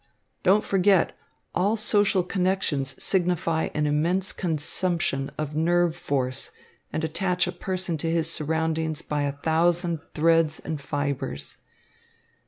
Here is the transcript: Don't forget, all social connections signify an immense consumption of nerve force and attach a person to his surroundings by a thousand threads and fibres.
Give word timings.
Don't 0.41 0.63
forget, 0.63 1.15
all 1.53 1.75
social 1.77 2.23
connections 2.23 2.95
signify 2.97 3.69
an 3.75 3.85
immense 3.85 4.31
consumption 4.33 5.29
of 5.37 5.55
nerve 5.55 5.95
force 5.95 6.49
and 6.91 7.03
attach 7.03 7.45
a 7.45 7.51
person 7.51 7.99
to 7.99 8.09
his 8.09 8.27
surroundings 8.27 9.03
by 9.03 9.21
a 9.21 9.31
thousand 9.43 9.99
threads 10.15 10.57
and 10.57 10.81
fibres. 10.81 11.57